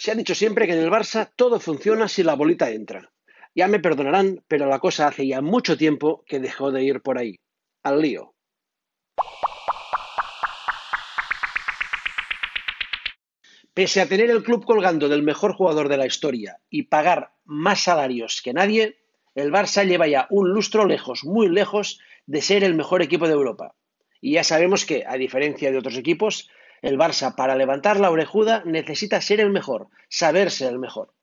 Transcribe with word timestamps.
Se 0.00 0.12
ha 0.12 0.14
dicho 0.14 0.36
siempre 0.36 0.66
que 0.66 0.74
en 0.74 0.78
el 0.78 0.90
Barça 0.90 1.28
todo 1.34 1.58
funciona 1.58 2.06
si 2.06 2.22
la 2.22 2.34
bolita 2.34 2.70
entra. 2.70 3.10
Ya 3.52 3.66
me 3.66 3.80
perdonarán, 3.80 4.44
pero 4.46 4.66
la 4.66 4.78
cosa 4.78 5.08
hace 5.08 5.26
ya 5.26 5.40
mucho 5.40 5.76
tiempo 5.76 6.22
que 6.24 6.38
dejó 6.38 6.70
de 6.70 6.84
ir 6.84 7.02
por 7.02 7.18
ahí. 7.18 7.40
Al 7.82 8.00
lío. 8.00 8.32
Pese 13.74 14.00
a 14.00 14.06
tener 14.06 14.30
el 14.30 14.44
club 14.44 14.64
colgando 14.64 15.08
del 15.08 15.24
mejor 15.24 15.54
jugador 15.54 15.88
de 15.88 15.96
la 15.96 16.06
historia 16.06 16.60
y 16.70 16.84
pagar 16.84 17.32
más 17.44 17.82
salarios 17.82 18.40
que 18.40 18.52
nadie, 18.52 19.00
el 19.34 19.50
Barça 19.50 19.84
lleva 19.84 20.06
ya 20.06 20.28
un 20.30 20.50
lustro 20.50 20.86
lejos, 20.86 21.24
muy 21.24 21.48
lejos 21.48 22.00
de 22.26 22.40
ser 22.40 22.62
el 22.62 22.76
mejor 22.76 23.02
equipo 23.02 23.26
de 23.26 23.34
Europa. 23.34 23.74
Y 24.20 24.34
ya 24.34 24.44
sabemos 24.44 24.84
que, 24.84 25.04
a 25.04 25.16
diferencia 25.16 25.72
de 25.72 25.78
otros 25.78 25.96
equipos, 25.96 26.48
el 26.82 26.98
Barça 26.98 27.34
para 27.34 27.56
levantar 27.56 28.00
la 28.00 28.10
orejuda 28.10 28.62
necesita 28.64 29.20
ser 29.20 29.40
el 29.40 29.50
mejor, 29.50 29.88
saber 30.08 30.50
ser 30.50 30.72
el 30.72 30.78
mejor. 30.78 31.14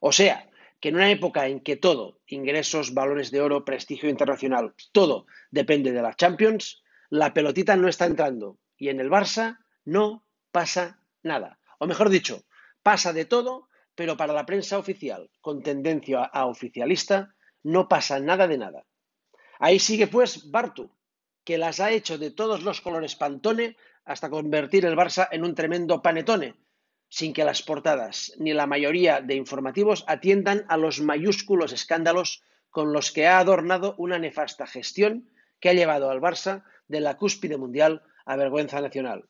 O 0.00 0.12
sea, 0.12 0.48
que 0.80 0.90
en 0.90 0.96
una 0.96 1.10
época 1.10 1.46
en 1.48 1.60
que 1.60 1.76
todo, 1.76 2.20
ingresos, 2.26 2.92
balones 2.92 3.30
de 3.30 3.40
oro, 3.40 3.64
prestigio 3.64 4.08
internacional, 4.08 4.74
todo 4.92 5.26
depende 5.50 5.92
de 5.92 6.02
la 6.02 6.14
Champions, 6.14 6.82
la 7.08 7.32
pelotita 7.32 7.76
no 7.76 7.88
está 7.88 8.06
entrando 8.06 8.58
y 8.76 8.88
en 8.88 9.00
el 9.00 9.10
Barça 9.10 9.58
no 9.84 10.24
pasa 10.52 11.00
nada. 11.22 11.58
O 11.78 11.86
mejor 11.86 12.10
dicho, 12.10 12.44
pasa 12.82 13.12
de 13.12 13.24
todo, 13.24 13.68
pero 13.94 14.16
para 14.16 14.32
la 14.32 14.46
prensa 14.46 14.78
oficial, 14.78 15.30
con 15.40 15.62
tendencia 15.62 16.24
a 16.24 16.46
oficialista, 16.46 17.34
no 17.62 17.88
pasa 17.88 18.20
nada 18.20 18.46
de 18.46 18.58
nada. 18.58 18.84
Ahí 19.58 19.78
sigue 19.78 20.06
pues 20.06 20.50
Bartu, 20.50 20.90
que 21.44 21.58
las 21.58 21.80
ha 21.80 21.90
hecho 21.90 22.18
de 22.18 22.30
todos 22.30 22.62
los 22.62 22.80
colores 22.80 23.16
pantone 23.16 23.76
hasta 24.04 24.30
convertir 24.30 24.84
el 24.84 24.96
Barça 24.96 25.28
en 25.30 25.44
un 25.44 25.54
tremendo 25.54 26.02
panetone, 26.02 26.54
sin 27.08 27.32
que 27.32 27.44
las 27.44 27.62
portadas 27.62 28.32
ni 28.38 28.52
la 28.52 28.66
mayoría 28.66 29.20
de 29.20 29.34
informativos 29.34 30.04
atiendan 30.06 30.64
a 30.68 30.76
los 30.76 31.00
mayúsculos 31.00 31.72
escándalos 31.72 32.42
con 32.70 32.92
los 32.92 33.12
que 33.12 33.26
ha 33.26 33.38
adornado 33.38 33.94
una 33.98 34.18
nefasta 34.18 34.66
gestión 34.66 35.30
que 35.60 35.68
ha 35.68 35.74
llevado 35.74 36.10
al 36.10 36.20
Barça 36.20 36.64
de 36.88 37.00
la 37.00 37.16
cúspide 37.16 37.56
mundial 37.56 38.02
a 38.26 38.36
vergüenza 38.36 38.80
nacional. 38.80 39.28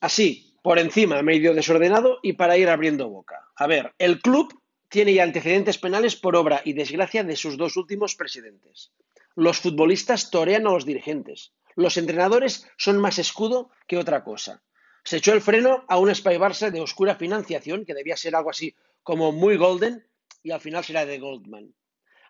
Así, 0.00 0.56
por 0.62 0.78
encima, 0.78 1.22
medio 1.22 1.54
desordenado 1.54 2.18
y 2.22 2.32
para 2.32 2.56
ir 2.56 2.68
abriendo 2.68 3.08
boca. 3.08 3.48
A 3.56 3.66
ver, 3.66 3.92
el 3.98 4.20
club 4.20 4.60
tiene 4.88 5.14
ya 5.14 5.22
antecedentes 5.22 5.78
penales 5.78 6.16
por 6.16 6.36
obra 6.36 6.62
y 6.64 6.72
desgracia 6.72 7.24
de 7.24 7.36
sus 7.36 7.56
dos 7.56 7.76
últimos 7.76 8.14
presidentes. 8.16 8.92
Los 9.34 9.58
futbolistas 9.58 10.30
torean 10.30 10.66
a 10.66 10.70
los 10.70 10.86
dirigentes. 10.86 11.52
Los 11.76 11.98
entrenadores 11.98 12.66
son 12.78 12.98
más 12.98 13.18
escudo 13.18 13.70
que 13.86 13.98
otra 13.98 14.24
cosa. 14.24 14.62
Se 15.04 15.18
echó 15.18 15.34
el 15.34 15.42
freno 15.42 15.84
a 15.88 15.98
un 15.98 16.12
Spy 16.12 16.36
Barça 16.36 16.70
de 16.70 16.80
oscura 16.80 17.16
financiación, 17.16 17.84
que 17.84 17.94
debía 17.94 18.16
ser 18.16 18.34
algo 18.34 18.48
así 18.48 18.74
como 19.02 19.30
muy 19.30 19.58
golden, 19.58 20.04
y 20.42 20.52
al 20.52 20.60
final 20.60 20.82
será 20.82 21.04
de 21.04 21.18
Goldman. 21.18 21.74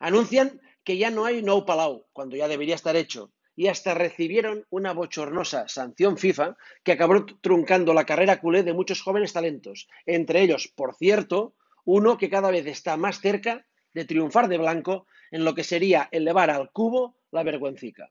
Anuncian 0.01 0.61
que 0.83 0.99
ya 0.99 1.11
no 1.11 1.25
hay 1.25 1.43
no 1.43 1.65
palau, 1.65 2.07
cuando 2.13 2.37
ya 2.37 2.49
debería 2.49 2.75
estar 2.75 2.97
hecho, 2.97 3.33
y 3.55 3.69
hasta 3.69 3.95
recibieron 3.95 4.67
una 4.69 4.93
bochornosa 4.93 5.69
sanción 5.69 6.19
FIFA 6.19 6.57
que 6.83 6.93
acabó 6.93 7.25
truncando 7.41 7.95
la 7.95 8.05
carrera 8.05 8.41
culé 8.41 8.65
de 8.65 8.75
muchos 8.75 9.01
jóvenes 9.01 9.33
talentos, 9.33 9.89
entre 10.07 10.43
ellos, 10.43 10.73
por 10.75 10.97
cierto, 10.97 11.55
uno 11.85 12.19
que 12.19 12.29
cada 12.29 12.51
vez 12.51 12.67
está 12.67 12.97
más 12.97 13.21
cerca 13.21 13.65
de 13.95 14.05
triunfar 14.05 14.49
de 14.49 14.59
blanco 14.59 15.07
en 15.31 15.45
lo 15.45 15.55
que 15.55 15.65
sería 15.65 16.09
elevar 16.11 16.51
al 16.51 16.71
cubo 16.73 17.17
la 17.31 17.45
vergüencica. 17.45 18.11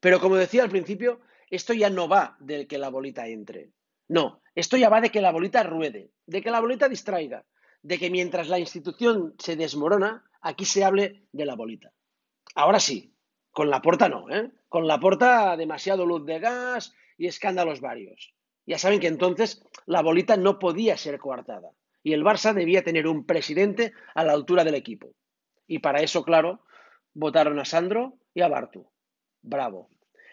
Pero 0.00 0.20
como 0.20 0.36
decía 0.36 0.62
al 0.62 0.70
principio, 0.70 1.20
esto 1.50 1.72
ya 1.72 1.90
no 1.90 2.08
va 2.08 2.36
de 2.40 2.66
que 2.66 2.78
la 2.78 2.88
bolita 2.88 3.26
entre. 3.28 3.72
No, 4.08 4.42
esto 4.54 4.76
ya 4.76 4.88
va 4.88 5.00
de 5.00 5.10
que 5.10 5.20
la 5.20 5.30
bolita 5.30 5.62
ruede, 5.62 6.10
de 6.26 6.42
que 6.42 6.50
la 6.50 6.60
bolita 6.60 6.88
distraiga, 6.88 7.44
de 7.82 7.98
que 7.98 8.10
mientras 8.10 8.48
la 8.48 8.58
institución 8.58 9.34
se 9.38 9.56
desmorona, 9.56 10.24
aquí 10.40 10.64
se 10.64 10.84
hable 10.84 11.26
de 11.32 11.44
la 11.44 11.54
bolita. 11.54 11.92
Ahora 12.54 12.80
sí, 12.80 13.14
con 13.50 13.70
la 13.70 13.82
porta 13.82 14.08
no, 14.08 14.28
¿eh? 14.30 14.50
Con 14.68 14.86
la 14.86 14.98
porta 14.98 15.56
demasiado 15.56 16.06
luz 16.06 16.24
de 16.24 16.38
gas 16.38 16.94
y 17.16 17.26
escándalos 17.26 17.80
varios. 17.80 18.34
Ya 18.66 18.78
saben 18.78 19.00
que 19.00 19.08
entonces 19.08 19.62
la 19.86 20.02
bolita 20.02 20.36
no 20.36 20.58
podía 20.58 20.96
ser 20.96 21.18
coartada 21.18 21.70
y 22.02 22.12
el 22.12 22.24
Barça 22.24 22.54
debía 22.54 22.82
tener 22.82 23.06
un 23.06 23.26
presidente 23.26 23.92
a 24.14 24.24
la 24.24 24.32
altura 24.32 24.64
del 24.64 24.74
equipo. 24.74 25.14
Y 25.66 25.80
para 25.80 26.02
eso, 26.02 26.24
claro, 26.24 26.64
votaron 27.14 27.58
a 27.58 27.64
Sandro 27.64 28.18
y 28.34 28.40
a 28.40 28.48
Bartu. 28.48 28.90
Bravo. 29.42 29.88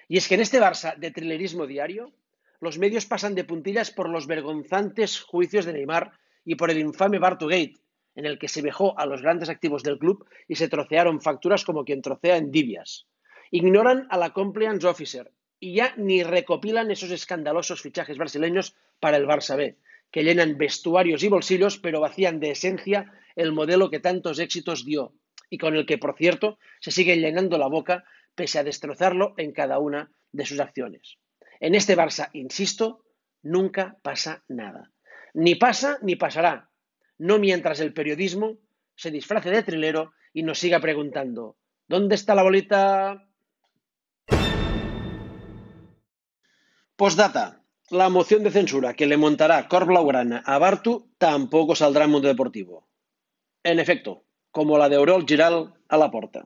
Y 0.07 0.17
es 0.17 0.27
que 0.27 0.35
en 0.35 0.41
este 0.41 0.59
Barça 0.59 0.95
de 0.97 1.11
trilerismo 1.11 1.67
diario, 1.67 2.13
los 2.59 2.77
medios 2.77 3.05
pasan 3.05 3.35
de 3.35 3.43
puntillas 3.43 3.91
por 3.91 4.09
los 4.09 4.27
vergonzantes 4.27 5.21
juicios 5.21 5.65
de 5.65 5.73
Neymar 5.73 6.11
y 6.43 6.55
por 6.55 6.71
el 6.71 6.79
infame 6.79 7.19
Bartu 7.19 7.47
Gate, 7.47 7.75
en 8.15 8.25
el 8.25 8.39
que 8.39 8.47
se 8.47 8.61
vejó 8.61 8.97
a 8.97 9.05
los 9.05 9.21
grandes 9.21 9.49
activos 9.49 9.83
del 9.83 9.99
club 9.99 10.25
y 10.47 10.55
se 10.55 10.69
trocearon 10.69 11.21
facturas 11.21 11.63
como 11.63 11.85
quien 11.85 12.01
trocea 12.01 12.37
en 12.37 12.51
divias. 12.51 13.05
Ignoran 13.51 14.07
a 14.09 14.17
la 14.17 14.31
compliance 14.31 14.87
officer 14.87 15.31
y 15.59 15.75
ya 15.75 15.93
ni 15.97 16.23
recopilan 16.23 16.91
esos 16.91 17.11
escandalosos 17.11 17.81
fichajes 17.81 18.17
brasileños 18.17 18.75
para 18.99 19.17
el 19.17 19.27
Barça 19.27 19.55
B, 19.55 19.77
que 20.11 20.23
llenan 20.23 20.57
vestuarios 20.57 21.23
y 21.23 21.27
bolsillos, 21.27 21.77
pero 21.77 21.99
vacían 21.99 22.39
de 22.39 22.51
esencia 22.51 23.13
el 23.35 23.51
modelo 23.51 23.89
que 23.89 23.99
tantos 23.99 24.39
éxitos 24.39 24.85
dio 24.85 25.13
y 25.49 25.57
con 25.57 25.75
el 25.75 25.85
que, 25.85 25.97
por 25.97 26.15
cierto, 26.15 26.57
se 26.79 26.91
sigue 26.91 27.17
llenando 27.17 27.57
la 27.57 27.67
boca 27.67 28.03
pese 28.37 28.59
a 28.59 28.63
destrozarlo 28.63 29.33
en 29.37 29.51
cada 29.51 29.79
una 29.79 30.11
de 30.31 30.45
sus 30.45 30.59
acciones. 30.59 31.17
En 31.59 31.73
este 31.73 31.97
Barça, 31.97 32.29
insisto, 32.33 33.03
nunca 33.41 33.97
pasa 34.03 34.45
nada. 34.47 34.91
Ni 35.33 35.55
pasa 35.55 35.97
ni 36.03 36.15
pasará. 36.15 36.69
No 37.17 37.39
mientras 37.39 37.79
el 37.79 37.93
periodismo 37.93 38.59
se 38.95 39.09
disfrace 39.09 39.49
de 39.49 39.63
trilero 39.63 40.13
y 40.33 40.43
nos 40.43 40.59
siga 40.59 40.79
preguntando, 40.79 41.57
¿dónde 41.87 42.13
está 42.13 42.35
la 42.35 42.43
bolita? 42.43 43.27
Postdata. 46.95 47.63
La 47.89 48.09
moción 48.09 48.43
de 48.43 48.51
censura 48.51 48.93
que 48.93 49.07
le 49.07 49.17
montará 49.17 49.67
Cor 49.67 49.85
Blaugrana 49.85 50.43
a 50.45 50.59
Bartu 50.59 51.09
tampoco 51.17 51.73
saldrá 51.73 52.03
en 52.03 52.11
Mundo 52.11 52.27
Deportivo. 52.27 52.89
En 53.63 53.79
efecto, 53.79 54.25
como 54.51 54.77
la 54.77 54.89
de 54.89 54.97
Aurel 54.97 55.25
Giral 55.25 55.73
a 55.87 55.97
la 55.97 56.11
porta. 56.11 56.45